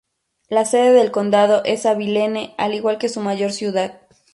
[0.49, 4.01] La sede del condado es Abilene, al igual que su mayor ciudad.